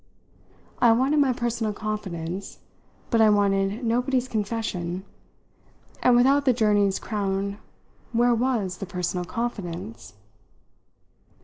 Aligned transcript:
I 0.79 0.93
wanted 0.93 1.19
my 1.19 1.31
personal 1.31 1.73
confidence, 1.73 2.57
but 3.11 3.21
I 3.21 3.29
wanted 3.29 3.83
nobody's 3.85 4.27
confession, 4.27 5.05
and 6.01 6.15
without 6.15 6.45
the 6.45 6.53
journey's 6.53 6.97
crown 6.97 7.59
where 8.11 8.33
was 8.33 8.79
the 8.79 8.87
personal 8.87 9.25
confidence? 9.25 10.15